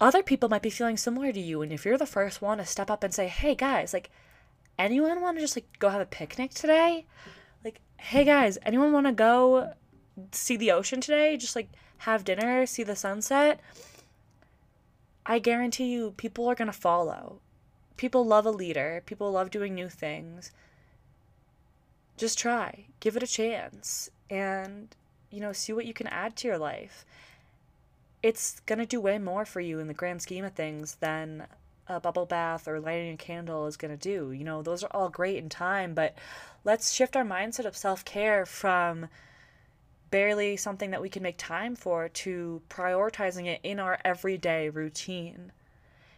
other 0.00 0.22
people 0.22 0.48
might 0.48 0.62
be 0.62 0.70
feeling 0.70 0.96
similar 0.96 1.32
to 1.32 1.40
you. 1.40 1.62
And 1.62 1.72
if 1.72 1.84
you're 1.84 1.98
the 1.98 2.06
first 2.06 2.42
one 2.42 2.58
to 2.58 2.66
step 2.66 2.90
up 2.90 3.04
and 3.04 3.14
say, 3.14 3.28
Hey 3.28 3.54
guys, 3.54 3.92
like 3.92 4.10
anyone 4.78 5.20
want 5.20 5.36
to 5.36 5.40
just 5.40 5.56
like 5.56 5.66
go 5.78 5.90
have 5.90 6.00
a 6.00 6.06
picnic 6.06 6.52
today? 6.54 7.06
Like, 7.64 7.80
hey 7.98 8.24
guys, 8.24 8.58
anyone 8.62 8.92
want 8.92 9.06
to 9.06 9.12
go 9.12 9.74
see 10.32 10.56
the 10.56 10.72
ocean 10.72 11.00
today? 11.00 11.36
Just 11.36 11.56
like 11.56 11.68
have 11.98 12.24
dinner, 12.24 12.66
see 12.66 12.82
the 12.82 12.96
sunset? 12.96 13.60
I 15.24 15.38
guarantee 15.38 15.92
you 15.92 16.14
people 16.16 16.48
are 16.48 16.54
going 16.54 16.66
to 16.70 16.72
follow. 16.72 17.40
People 17.96 18.26
love 18.26 18.46
a 18.46 18.50
leader. 18.50 19.02
People 19.06 19.30
love 19.30 19.50
doing 19.50 19.74
new 19.74 19.88
things 19.88 20.50
just 22.22 22.38
try, 22.38 22.84
give 23.00 23.16
it 23.16 23.22
a 23.22 23.26
chance, 23.26 24.10
and 24.30 24.94
you 25.30 25.40
know, 25.40 25.52
see 25.52 25.72
what 25.72 25.86
you 25.86 25.94
can 25.94 26.06
add 26.06 26.36
to 26.36 26.46
your 26.46 26.58
life. 26.58 27.04
It's 28.22 28.60
gonna 28.60 28.86
do 28.86 29.00
way 29.00 29.18
more 29.18 29.44
for 29.44 29.60
you 29.60 29.78
in 29.80 29.88
the 29.88 29.94
grand 29.94 30.22
scheme 30.22 30.44
of 30.44 30.52
things 30.52 30.96
than 30.96 31.46
a 31.88 31.98
bubble 31.98 32.26
bath 32.26 32.68
or 32.68 32.78
lighting 32.78 33.14
a 33.14 33.16
candle 33.16 33.66
is 33.66 33.76
gonna 33.76 33.96
do. 33.96 34.30
You 34.30 34.44
know, 34.44 34.62
those 34.62 34.84
are 34.84 34.90
all 34.92 35.08
great 35.08 35.38
in 35.38 35.48
time, 35.48 35.94
but 35.94 36.14
let's 36.64 36.92
shift 36.92 37.16
our 37.16 37.24
mindset 37.24 37.64
of 37.64 37.76
self 37.76 38.04
care 38.04 38.46
from 38.46 39.08
barely 40.12 40.56
something 40.56 40.92
that 40.92 41.02
we 41.02 41.08
can 41.08 41.24
make 41.24 41.36
time 41.36 41.74
for 41.74 42.08
to 42.08 42.62
prioritizing 42.70 43.46
it 43.46 43.58
in 43.64 43.80
our 43.80 43.98
everyday 44.04 44.68
routine 44.68 45.50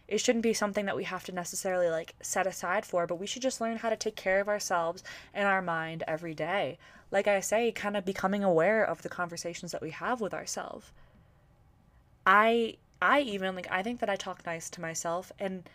it 0.07 0.19
shouldn't 0.19 0.43
be 0.43 0.53
something 0.53 0.85
that 0.85 0.95
we 0.95 1.03
have 1.05 1.23
to 1.23 1.31
necessarily 1.31 1.89
like 1.89 2.15
set 2.21 2.45
aside 2.45 2.85
for, 2.85 3.07
but 3.07 3.19
we 3.19 3.25
should 3.25 3.41
just 3.41 3.59
learn 3.59 3.77
how 3.77 3.89
to 3.89 3.95
take 3.95 4.15
care 4.15 4.39
of 4.39 4.47
ourselves 4.47 5.03
and 5.33 5.47
our 5.47 5.61
mind 5.61 6.03
every 6.07 6.33
day. 6.33 6.77
Like 7.11 7.27
I 7.27 7.39
say, 7.39 7.71
kind 7.71 7.97
of 7.97 8.05
becoming 8.05 8.43
aware 8.43 8.83
of 8.83 9.01
the 9.01 9.09
conversations 9.09 9.71
that 9.71 9.81
we 9.81 9.91
have 9.91 10.21
with 10.21 10.33
ourselves. 10.33 10.91
I 12.25 12.77
I 13.01 13.21
even 13.21 13.55
like 13.55 13.67
I 13.71 13.81
think 13.83 13.99
that 13.99 14.09
I 14.09 14.15
talk 14.15 14.45
nice 14.45 14.69
to 14.71 14.81
myself 14.81 15.31
and 15.39 15.67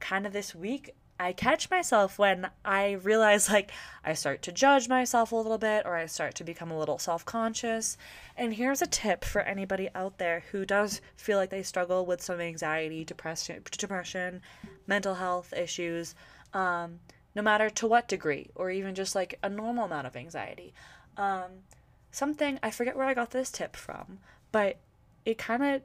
kind 0.00 0.26
of 0.26 0.32
this 0.32 0.54
week 0.54 0.94
I 1.22 1.32
catch 1.32 1.70
myself 1.70 2.18
when 2.18 2.50
I 2.64 2.92
realize 2.94 3.48
like 3.48 3.70
I 4.04 4.12
start 4.12 4.42
to 4.42 4.50
judge 4.50 4.88
myself 4.88 5.30
a 5.30 5.36
little 5.36 5.56
bit 5.56 5.86
or 5.86 5.94
I 5.94 6.06
start 6.06 6.34
to 6.36 6.44
become 6.44 6.72
a 6.72 6.78
little 6.78 6.98
self 6.98 7.24
conscious. 7.24 7.96
And 8.36 8.54
here's 8.54 8.82
a 8.82 8.88
tip 8.88 9.24
for 9.24 9.40
anybody 9.42 9.88
out 9.94 10.18
there 10.18 10.42
who 10.50 10.66
does 10.66 11.00
feel 11.16 11.38
like 11.38 11.50
they 11.50 11.62
struggle 11.62 12.04
with 12.04 12.20
some 12.20 12.40
anxiety, 12.40 13.04
depression, 13.04 13.62
depression, 13.70 14.42
mental 14.88 15.14
health 15.14 15.52
issues, 15.56 16.16
um, 16.54 16.98
no 17.36 17.42
matter 17.42 17.70
to 17.70 17.86
what 17.86 18.08
degree, 18.08 18.50
or 18.56 18.72
even 18.72 18.96
just 18.96 19.14
like 19.14 19.38
a 19.44 19.48
normal 19.48 19.84
amount 19.84 20.08
of 20.08 20.16
anxiety. 20.16 20.74
Um, 21.16 21.62
something 22.10 22.58
I 22.64 22.72
forget 22.72 22.96
where 22.96 23.06
I 23.06 23.14
got 23.14 23.30
this 23.30 23.52
tip 23.52 23.76
from, 23.76 24.18
but 24.50 24.78
it 25.24 25.38
kind 25.38 25.62
of 25.62 25.82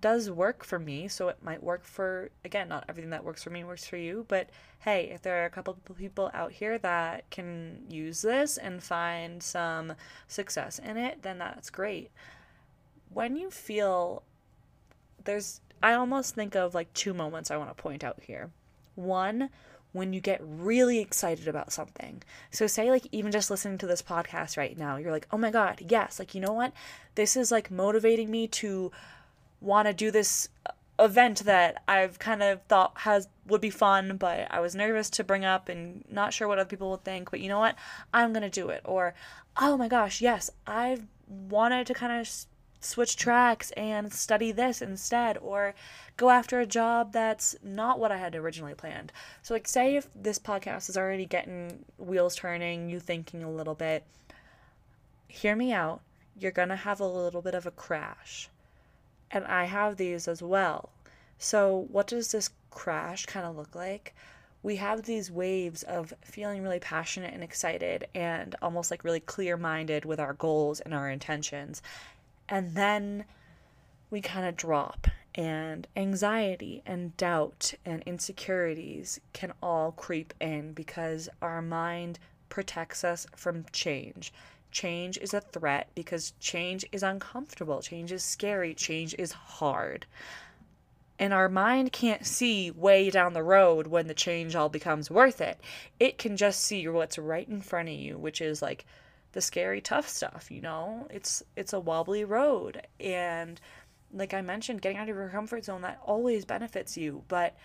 does 0.00 0.30
work 0.30 0.64
for 0.64 0.78
me, 0.78 1.08
so 1.08 1.28
it 1.28 1.38
might 1.42 1.62
work 1.62 1.84
for 1.84 2.30
again, 2.44 2.68
not 2.68 2.84
everything 2.88 3.10
that 3.10 3.24
works 3.24 3.42
for 3.42 3.50
me 3.50 3.64
works 3.64 3.86
for 3.86 3.96
you, 3.96 4.24
but 4.28 4.50
hey, 4.80 5.10
if 5.12 5.22
there 5.22 5.42
are 5.42 5.46
a 5.46 5.50
couple 5.50 5.76
people 5.96 6.30
out 6.34 6.52
here 6.52 6.78
that 6.78 7.28
can 7.30 7.84
use 7.88 8.22
this 8.22 8.56
and 8.56 8.82
find 8.82 9.42
some 9.42 9.94
success 10.28 10.78
in 10.78 10.96
it, 10.96 11.22
then 11.22 11.38
that's 11.38 11.70
great. 11.70 12.10
When 13.12 13.36
you 13.36 13.50
feel 13.50 14.22
there's 15.24 15.60
I 15.82 15.94
almost 15.94 16.34
think 16.34 16.54
of 16.56 16.74
like 16.74 16.92
two 16.94 17.14
moments 17.14 17.50
I 17.50 17.56
want 17.56 17.76
to 17.76 17.82
point 17.82 18.04
out 18.04 18.20
here. 18.22 18.50
One, 18.94 19.50
when 19.92 20.12
you 20.12 20.20
get 20.20 20.40
really 20.42 20.98
excited 20.98 21.48
about 21.48 21.72
something. 21.72 22.22
So, 22.50 22.66
say, 22.66 22.90
like, 22.90 23.06
even 23.12 23.32
just 23.32 23.50
listening 23.50 23.78
to 23.78 23.86
this 23.86 24.02
podcast 24.02 24.56
right 24.56 24.76
now, 24.76 24.96
you're 24.96 25.12
like, 25.12 25.26
oh 25.30 25.38
my 25.38 25.50
God, 25.50 25.82
yes, 25.88 26.18
like, 26.18 26.34
you 26.34 26.40
know 26.40 26.52
what? 26.52 26.72
This 27.14 27.36
is 27.36 27.50
like 27.50 27.70
motivating 27.70 28.30
me 28.30 28.46
to 28.48 28.92
want 29.60 29.88
to 29.88 29.94
do 29.94 30.10
this 30.10 30.48
event 30.98 31.44
that 31.44 31.82
I've 31.86 32.18
kind 32.18 32.42
of 32.42 32.62
thought 32.62 32.92
has 32.98 33.28
would 33.46 33.60
be 33.60 33.70
fun, 33.70 34.16
but 34.16 34.46
I 34.50 34.60
was 34.60 34.74
nervous 34.74 35.10
to 35.10 35.24
bring 35.24 35.44
up 35.44 35.68
and 35.68 36.04
not 36.10 36.32
sure 36.32 36.48
what 36.48 36.58
other 36.58 36.68
people 36.68 36.90
would 36.90 37.04
think. 37.04 37.30
But 37.30 37.40
you 37.40 37.48
know 37.48 37.58
what? 37.58 37.76
I'm 38.12 38.32
gonna 38.32 38.50
do 38.50 38.68
it. 38.70 38.82
Or, 38.84 39.14
oh 39.60 39.76
my 39.76 39.88
gosh, 39.88 40.20
yes, 40.20 40.50
I've 40.66 41.06
wanted 41.28 41.86
to 41.88 41.94
kind 41.94 42.20
of 42.20 42.28
switch 42.80 43.16
tracks 43.16 43.70
and 43.72 44.12
study 44.12 44.52
this 44.52 44.80
instead, 44.80 45.38
or 45.38 45.74
go 46.16 46.30
after 46.30 46.60
a 46.60 46.66
job 46.66 47.12
that's 47.12 47.56
not 47.62 47.98
what 47.98 48.12
I 48.12 48.16
had 48.16 48.34
originally 48.34 48.74
planned. 48.74 49.12
So, 49.42 49.54
like, 49.54 49.68
say 49.68 49.96
if 49.96 50.08
this 50.14 50.38
podcast 50.38 50.88
is 50.88 50.96
already 50.96 51.26
getting 51.26 51.84
wheels 51.98 52.36
turning, 52.36 52.88
you 52.88 53.00
thinking 53.00 53.42
a 53.42 53.50
little 53.50 53.74
bit, 53.74 54.04
hear 55.28 55.56
me 55.56 55.72
out. 55.72 56.00
You're 56.38 56.52
gonna 56.52 56.76
have 56.76 57.00
a 57.00 57.06
little 57.06 57.42
bit 57.42 57.54
of 57.54 57.66
a 57.66 57.70
crash 57.70 58.48
and 59.30 59.44
I 59.44 59.64
have 59.64 59.96
these 59.96 60.28
as 60.28 60.42
well. 60.42 60.90
So, 61.38 61.86
what 61.90 62.06
does 62.06 62.32
this 62.32 62.50
crash 62.70 63.26
kind 63.26 63.46
of 63.46 63.56
look 63.56 63.74
like? 63.74 64.14
We 64.62 64.76
have 64.76 65.02
these 65.02 65.30
waves 65.30 65.82
of 65.82 66.12
feeling 66.22 66.62
really 66.62 66.80
passionate 66.80 67.34
and 67.34 67.42
excited 67.42 68.08
and 68.14 68.56
almost 68.62 68.90
like 68.90 69.04
really 69.04 69.20
clear 69.20 69.56
minded 69.56 70.04
with 70.04 70.18
our 70.18 70.32
goals 70.32 70.80
and 70.80 70.92
our 70.94 71.08
intentions. 71.08 71.82
And 72.48 72.74
then 72.74 73.24
we 74.10 74.20
kind 74.20 74.46
of 74.46 74.56
drop, 74.56 75.08
and 75.34 75.86
anxiety 75.96 76.82
and 76.86 77.16
doubt 77.16 77.74
and 77.84 78.02
insecurities 78.04 79.20
can 79.32 79.52
all 79.62 79.92
creep 79.92 80.32
in 80.40 80.72
because 80.72 81.28
our 81.42 81.60
mind 81.60 82.18
protects 82.48 83.04
us 83.04 83.26
from 83.36 83.66
change 83.72 84.32
change 84.70 85.18
is 85.18 85.34
a 85.34 85.40
threat 85.40 85.88
because 85.94 86.32
change 86.40 86.84
is 86.92 87.02
uncomfortable, 87.02 87.80
change 87.80 88.12
is 88.12 88.22
scary, 88.22 88.74
change 88.74 89.14
is 89.18 89.32
hard. 89.32 90.06
And 91.18 91.32
our 91.32 91.48
mind 91.48 91.92
can't 91.92 92.26
see 92.26 92.70
way 92.70 93.08
down 93.08 93.32
the 93.32 93.42
road 93.42 93.86
when 93.86 94.06
the 94.06 94.14
change 94.14 94.54
all 94.54 94.68
becomes 94.68 95.10
worth 95.10 95.40
it. 95.40 95.60
It 95.98 96.18
can 96.18 96.36
just 96.36 96.60
see 96.60 96.86
what's 96.88 97.18
right 97.18 97.48
in 97.48 97.62
front 97.62 97.88
of 97.88 97.94
you, 97.94 98.18
which 98.18 98.40
is 98.40 98.60
like 98.60 98.84
the 99.32 99.40
scary 99.40 99.80
tough 99.80 100.08
stuff, 100.08 100.50
you 100.50 100.60
know? 100.60 101.06
It's 101.10 101.42
it's 101.56 101.72
a 101.72 101.80
wobbly 101.80 102.24
road 102.24 102.86
and 103.00 103.60
like 104.12 104.34
I 104.34 104.40
mentioned, 104.40 104.82
getting 104.82 104.98
out 104.98 105.08
of 105.08 105.16
your 105.16 105.28
comfort 105.28 105.64
zone 105.64 105.82
that 105.82 106.00
always 106.04 106.44
benefits 106.44 106.96
you, 106.96 107.22
but 107.28 107.56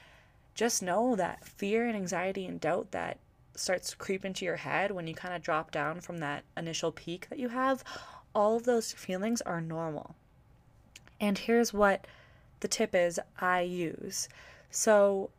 just 0.53 0.84
know 0.84 1.15
that 1.15 1.46
fear 1.46 1.88
and 1.88 1.96
anxiety 1.96 2.46
and 2.46 2.60
doubt 2.60 2.91
that 2.91 3.20
starts 3.55 3.91
to 3.91 3.98
creep 3.98 4.25
into 4.25 4.46
your 4.46 4.58
head 4.58 4.91
when 4.91 5.08
you 5.08 5.13
kind 5.13 5.34
of 5.34 5.41
drop 5.41 5.72
down 5.72 6.01
from 6.01 6.20
that 6.20 6.43
initial 6.55 6.91
peak 6.91 7.27
that 7.29 7.39
you 7.39 7.50
have, 7.50 7.84
all 8.34 8.55
of 8.55 8.63
those 8.63 8.93
feelings 8.93 9.41
are 9.41 9.62
normal. 9.62 10.15
And 11.20 11.38
here's 11.38 11.74
what 11.74 12.08
the 12.62 12.67
tip 12.67 12.96
is 12.96 13.20
I 13.39 13.62
use. 13.62 14.29
So 14.70 15.29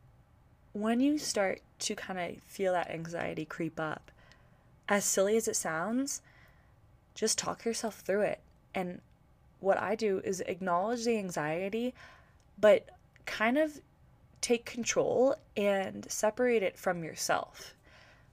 when 0.73 1.01
you 1.01 1.19
start 1.19 1.61
to 1.81 1.95
kind 1.95 2.19
of 2.19 2.43
feel 2.45 2.73
that 2.73 2.91
anxiety 2.91 3.45
creep 3.45 3.81
up, 3.81 4.11
as 4.89 5.05
silly 5.05 5.37
as 5.37 5.49
it 5.49 5.57
sounds, 5.57 6.23
just 7.15 7.39
talk 7.39 7.65
yourself 7.65 8.01
through 8.01 8.23
it. 8.23 8.41
And 8.75 9.01
what 9.61 9.79
I 9.79 9.95
do 9.95 10.21
is 10.25 10.41
acknowledge 10.41 11.05
the 11.05 11.19
anxiety, 11.19 11.95
but 12.59 12.89
kind 13.27 13.59
of 13.59 13.81
take 14.41 14.65
control 14.65 15.37
and 15.57 16.11
separate 16.11 16.63
it 16.63 16.77
from 16.77 17.05
yourself. 17.05 17.75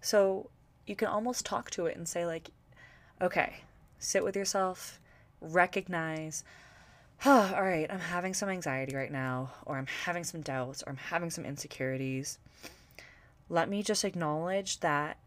So 0.02 0.50
you 0.86 0.96
can 0.96 1.08
almost 1.08 1.46
talk 1.46 1.70
to 1.72 1.86
it 1.86 1.98
and 1.98 2.08
say, 2.08 2.26
like, 2.26 2.50
okay, 3.22 3.58
sit 4.00 4.24
with 4.24 4.36
yourself, 4.36 5.00
recognize, 5.42 6.44
oh, 7.26 7.54
all 7.56 7.64
right, 7.64 7.88
I'm 7.90 8.00
having 8.00 8.34
some 8.34 8.50
anxiety 8.50 8.96
right 8.96 9.12
now, 9.12 9.52
or 9.66 9.78
I'm 9.78 9.88
having 10.06 10.24
some 10.24 10.42
doubts, 10.42 10.84
or 10.84 10.90
I'm 10.90 10.98
having 10.98 11.30
some 11.30 11.46
insecurities. 11.46 12.40
Let 13.50 13.70
me 13.70 13.84
just 13.84 14.06
acknowledge 14.06 14.80
that 14.80 15.18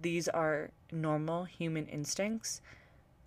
these 0.00 0.28
are 0.28 0.70
normal 0.90 1.44
human 1.44 1.86
instincts, 1.86 2.60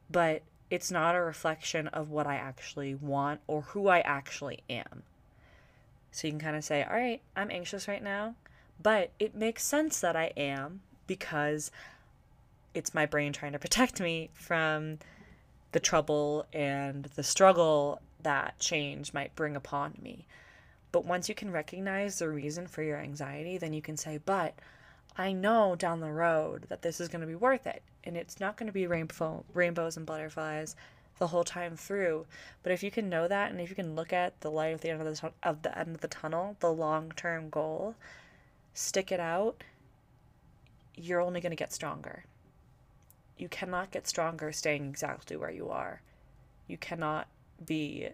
but 0.10 0.42
it's 0.70 0.92
not 0.92 1.16
a 1.16 1.22
reflection 1.22 1.88
of 1.90 2.10
what 2.10 2.28
I 2.28 2.36
actually 2.36 2.94
want 2.94 3.40
or 3.48 3.62
who 3.62 3.88
I 3.88 4.00
actually 4.02 4.60
am. 4.70 5.04
So 6.12 6.28
you 6.28 6.34
can 6.34 6.40
kind 6.40 6.58
of 6.58 6.64
say, 6.64 6.84
all 6.84 6.96
right, 6.96 7.22
I'm 7.36 7.52
anxious 7.52 7.88
right 7.88 8.04
now, 8.04 8.36
but 8.82 9.12
it 9.20 9.36
makes 9.36 9.64
sense 9.64 10.00
that 10.00 10.16
I 10.16 10.32
am 10.38 10.82
because 11.08 11.72
it's 12.74 12.94
my 12.94 13.06
brain 13.06 13.34
trying 13.34 13.54
to 13.54 13.60
protect 13.60 14.00
me 14.00 14.30
from 14.34 15.00
the 15.72 15.80
trouble 15.80 16.46
and 16.54 17.06
the 17.16 17.24
struggle 17.24 18.02
that 18.24 18.60
change 18.60 19.14
might 19.14 19.36
bring 19.36 19.56
upon 19.56 19.94
me. 20.02 20.26
But 20.92 21.06
once 21.06 21.30
you 21.30 21.36
can 21.36 21.52
recognize 21.52 22.20
the 22.20 22.30
reason 22.30 22.68
for 22.68 22.82
your 22.82 22.98
anxiety, 22.98 23.58
then 23.58 23.74
you 23.74 23.82
can 23.82 23.98
say, 23.98 24.20
but 24.24 24.54
I 25.18 25.32
know 25.34 25.76
down 25.76 26.00
the 26.00 26.12
road 26.12 26.66
that 26.70 26.82
this 26.82 27.00
is 27.00 27.08
going 27.08 27.22
to 27.22 27.28
be 27.28 27.36
worth 27.36 27.68
it. 27.68 27.82
And 28.04 28.16
it's 28.16 28.40
not 28.40 28.56
going 28.56 28.68
to 28.68 28.74
be 28.74 28.88
rainbow, 28.88 29.44
rainbows 29.54 29.98
and 29.98 30.06
butterflies 30.06 30.76
the 31.18 31.28
whole 31.28 31.44
time 31.44 31.76
through. 31.76 32.26
But 32.64 32.72
if 32.72 32.84
you 32.84 32.92
can 32.92 33.10
know 33.10 33.28
that 33.28 33.52
and 33.52 33.60
if 33.60 33.70
you 33.70 33.76
can 33.76 33.96
look 33.96 34.14
at 34.14 34.40
the 34.42 34.52
light 34.52 34.74
at 34.74 34.82
the 34.82 34.90
end 34.92 35.02
of 35.02 35.22
the, 35.22 35.32
of 35.44 35.62
the 35.64 35.78
end 35.78 35.96
of 35.96 36.02
the 36.02 36.08
tunnel, 36.08 36.56
the 36.60 36.72
long-term 36.72 37.50
goal, 37.50 37.96
stick 38.78 39.12
it 39.12 39.20
out, 39.20 39.64
you're 40.96 41.20
only 41.20 41.42
going 41.42 41.52
to 41.52 41.56
get 41.56 41.74
stronger. 41.74 42.26
You 43.38 43.50
cannot 43.50 43.92
get 43.92 44.08
stronger 44.08 44.52
staying 44.52 44.88
exactly 44.88 45.36
where 45.36 45.52
you 45.52 45.70
are. 45.70 46.02
You 46.68 46.78
cannot 46.78 47.28
be 47.66 48.10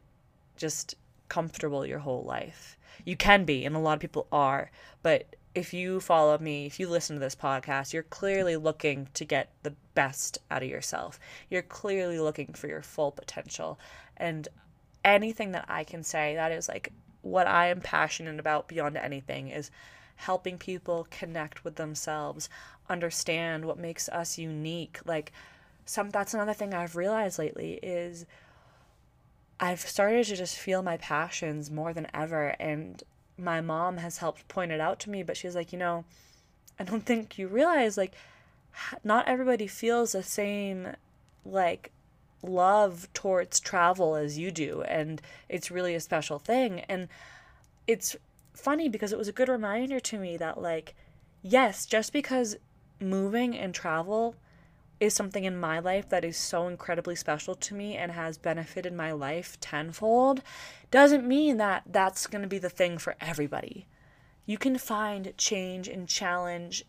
just 0.55 0.95
comfortable 1.27 1.85
your 1.85 1.99
whole 1.99 2.23
life. 2.23 2.77
You 3.03 3.17
can 3.17 3.43
be, 3.43 3.65
and 3.65 3.75
a 3.75 3.79
lot 3.79 3.95
of 3.95 3.99
people 3.99 4.27
are, 4.31 4.71
but 5.01 5.35
if 5.53 5.73
you 5.73 5.99
follow 5.99 6.37
me, 6.37 6.65
if 6.65 6.79
you 6.79 6.87
listen 6.87 7.15
to 7.17 7.19
this 7.19 7.35
podcast, 7.35 7.91
you're 7.91 8.03
clearly 8.03 8.55
looking 8.55 9.09
to 9.15 9.25
get 9.25 9.51
the 9.63 9.75
best 9.93 10.37
out 10.49 10.63
of 10.63 10.69
yourself. 10.69 11.19
You're 11.49 11.61
clearly 11.61 12.19
looking 12.19 12.53
for 12.53 12.67
your 12.67 12.81
full 12.81 13.11
potential. 13.11 13.79
And 14.17 14.47
anything 15.03 15.51
that 15.51 15.65
I 15.67 15.83
can 15.83 16.03
say 16.03 16.35
that 16.35 16.51
is 16.51 16.67
like 16.67 16.91
what 17.21 17.47
I 17.47 17.67
am 17.67 17.81
passionate 17.81 18.39
about 18.39 18.67
beyond 18.67 18.97
anything 18.97 19.49
is 19.49 19.69
helping 20.15 20.57
people 20.57 21.07
connect 21.09 21.63
with 21.63 21.75
themselves, 21.75 22.49
understand 22.89 23.65
what 23.65 23.77
makes 23.77 24.09
us 24.09 24.37
unique. 24.37 24.99
Like 25.05 25.31
some 25.85 26.09
that's 26.09 26.33
another 26.33 26.53
thing 26.53 26.73
I've 26.73 26.95
realized 26.95 27.39
lately 27.39 27.79
is 27.83 28.25
I've 29.59 29.81
started 29.81 30.25
to 30.27 30.35
just 30.35 30.57
feel 30.57 30.81
my 30.81 30.97
passions 30.97 31.71
more 31.71 31.93
than 31.93 32.07
ever 32.13 32.55
and 32.59 33.01
my 33.37 33.61
mom 33.61 33.97
has 33.97 34.17
helped 34.17 34.47
point 34.47 34.71
it 34.71 34.79
out 34.79 34.99
to 35.01 35.09
me, 35.09 35.23
but 35.23 35.37
she's 35.37 35.55
like, 35.55 35.73
you 35.73 35.79
know, 35.79 36.05
I 36.79 36.83
don't 36.83 37.05
think 37.05 37.37
you 37.37 37.47
realize 37.47 37.97
like 37.97 38.13
not 39.03 39.27
everybody 39.27 39.67
feels 39.67 40.13
the 40.13 40.23
same 40.23 40.95
like 41.45 41.91
love 42.41 43.07
towards 43.13 43.59
travel 43.59 44.15
as 44.15 44.37
you 44.37 44.51
do 44.51 44.81
and 44.83 45.21
it's 45.47 45.71
really 45.71 45.95
a 45.95 45.99
special 45.99 46.39
thing 46.39 46.81
and 46.89 47.07
it's 47.87 48.15
funny 48.53 48.89
because 48.89 49.11
it 49.11 49.17
was 49.17 49.27
a 49.27 49.33
good 49.33 49.49
reminder 49.49 49.99
to 49.99 50.17
me 50.17 50.37
that 50.37 50.61
like 50.61 50.95
yes 51.41 51.85
just 51.85 52.13
because 52.13 52.55
moving 52.99 53.57
and 53.57 53.73
travel 53.73 54.35
is 54.99 55.13
something 55.13 55.43
in 55.43 55.57
my 55.59 55.79
life 55.79 56.09
that 56.09 56.23
is 56.23 56.37
so 56.37 56.67
incredibly 56.67 57.15
special 57.15 57.55
to 57.55 57.75
me 57.75 57.95
and 57.95 58.11
has 58.11 58.37
benefited 58.37 58.93
my 58.93 59.11
life 59.11 59.59
tenfold 59.59 60.41
doesn't 60.91 61.27
mean 61.27 61.57
that 61.57 61.83
that's 61.85 62.27
going 62.27 62.41
to 62.41 62.47
be 62.47 62.59
the 62.59 62.69
thing 62.69 62.97
for 62.97 63.15
everybody. 63.19 63.85
You 64.45 64.57
can 64.57 64.77
find 64.77 65.33
change 65.37 65.87
and 65.87 66.07
challenge 66.07 66.85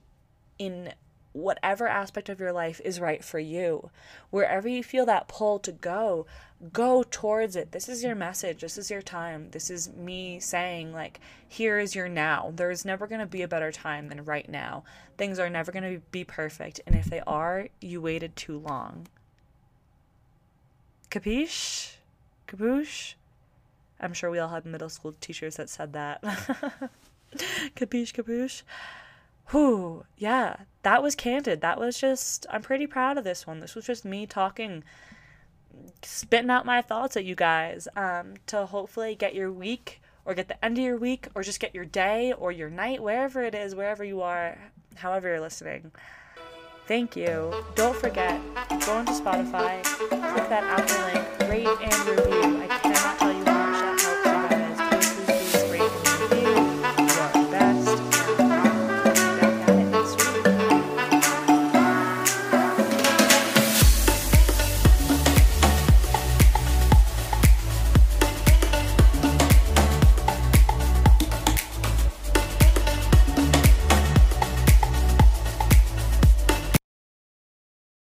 in 0.59 0.92
whatever 1.35 1.88
aspect 1.88 2.29
of 2.29 2.38
your 2.38 2.53
life 2.53 2.81
is 2.85 3.01
right 3.01 3.23
for 3.23 3.40
you. 3.40 3.90
Wherever 4.31 4.68
you 4.68 4.83
feel 4.83 5.05
that 5.05 5.29
pull 5.29 5.59
to 5.59 5.73
go, 5.73 6.27
go 6.73 7.05
towards 7.11 7.57
it. 7.57 7.73
This 7.73 7.88
is 7.88 8.05
your 8.05 8.14
message. 8.14 8.61
This 8.61 8.79
is 8.79 8.88
your 8.88 9.03
time. 9.03 9.51
This 9.51 9.68
is 9.68 9.92
me 9.92 10.38
saying, 10.38 10.92
like, 10.92 11.20
here 11.47 11.79
is 11.79 11.94
your 11.94 12.09
now. 12.09 12.53
There 12.55 12.70
is 12.70 12.85
never 12.85 13.09
going 13.09 13.20
to 13.20 13.27
be 13.27 13.42
a 13.42 13.49
better 13.49 13.73
time 13.73 14.09
than 14.09 14.25
right 14.25 14.49
now. 14.49 14.85
Things 15.18 15.40
are 15.40 15.51
never 15.51 15.73
going 15.73 15.92
to 15.92 16.01
be 16.12 16.23
perfect. 16.23 16.81
And 16.87 16.94
if 16.94 17.07
they 17.07 17.20
are, 17.27 17.66
you 17.81 18.01
waited 18.01 18.37
too 18.37 18.59
long. 18.59 19.09
Capiche? 21.11 21.97
Caboose? 22.47 23.16
I'm 24.01 24.12
sure 24.12 24.31
we 24.31 24.38
all 24.38 24.49
had 24.49 24.64
middle 24.64 24.88
school 24.88 25.14
teachers 25.20 25.57
that 25.57 25.68
said 25.68 25.94
that. 25.94 26.23
capiche, 27.75 28.12
caboose? 28.12 28.62
Whew, 29.50 30.04
yeah, 30.16 30.57
that 30.83 31.02
was 31.02 31.14
candid. 31.14 31.61
That 31.61 31.78
was 31.78 31.98
just, 31.98 32.46
I'm 32.50 32.62
pretty 32.62 32.87
proud 32.87 33.18
of 33.18 33.24
this 33.24 33.46
one. 33.46 33.61
This 33.61 33.74
was 33.74 33.87
just 33.87 34.04
me 34.04 34.26
talking, 34.26 34.85
spitting 36.02 36.50
out 36.50 36.66
my 36.66 36.83
thoughts 36.83 37.16
at 37.16 37.24
you 37.24 37.35
guys 37.35 37.88
um, 37.96 38.35
to 38.46 38.66
hopefully 38.66 39.14
get 39.14 39.35
your 39.35 39.50
week 39.50 40.00
or 40.24 40.35
get 40.35 40.48
the 40.48 40.64
end 40.64 40.78
of 40.78 40.85
your 40.85 40.96
week 40.96 41.28
or 41.35 41.42
just 41.42 41.61
get 41.61 41.74
your 41.74 41.85
day 41.85 42.33
or 42.33 42.50
your 42.50 42.70
night, 42.70 43.02
wherever 43.02 43.42
it 43.42 43.54
is, 43.54 43.74
wherever 43.74 44.04
you 44.04 44.22
are, 44.22 44.59
however 44.96 45.28
you're 45.28 45.40
listening. 45.40 45.92
Thank 46.87 47.16
you. 47.16 47.54
Don't 47.74 47.96
forget, 47.96 48.38
go 48.85 49.00
into 49.00 49.12
Spotify, 49.12 49.83
click 49.85 50.48
that 50.50 50.64
Apple 50.64 51.48
link, 51.48 51.50
rate 51.50 51.78
and 51.83 52.09
review. 52.09 52.62
I 52.62 52.74